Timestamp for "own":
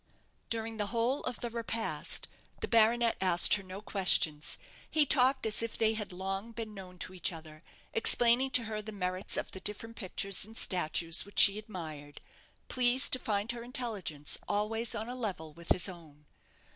15.87-16.25